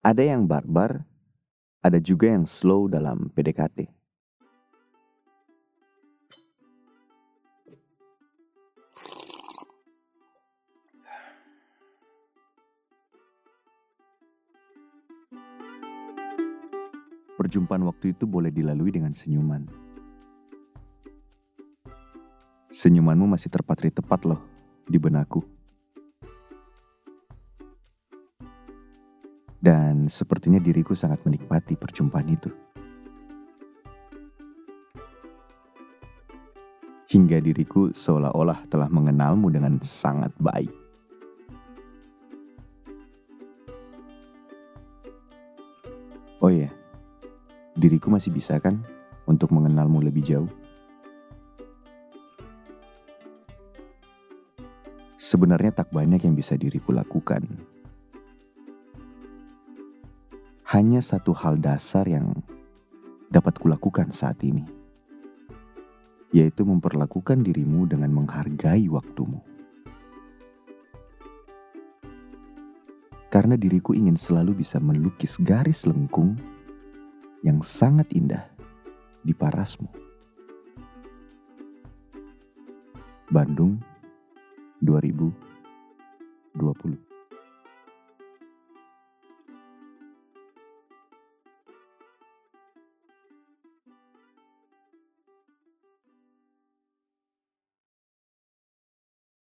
[0.00, 1.04] Ada yang barbar,
[1.84, 3.84] ada juga yang slow dalam PDKT.
[17.36, 19.68] Perjumpaan waktu itu boleh dilalui dengan senyuman.
[22.72, 24.40] Senyumanmu masih terpatri tepat loh
[24.88, 25.59] di benakku.
[29.60, 32.48] Dan sepertinya diriku sangat menikmati perjumpaan itu.
[37.12, 40.72] Hingga diriku seolah-olah telah mengenalmu dengan sangat baik.
[46.40, 46.72] Oh iya,
[47.76, 48.80] diriku masih bisa kan
[49.28, 50.48] untuk mengenalmu lebih jauh?
[55.20, 57.44] Sebenarnya tak banyak yang bisa diriku lakukan.
[60.70, 62.30] Hanya satu hal dasar yang
[63.26, 64.62] dapat kulakukan saat ini,
[66.30, 69.42] yaitu memperlakukan dirimu dengan menghargai waktumu.
[73.34, 76.38] Karena diriku ingin selalu bisa melukis garis lengkung
[77.42, 78.46] yang sangat indah
[79.26, 79.90] di parasmu.
[83.26, 83.82] Bandung
[84.78, 87.09] 2020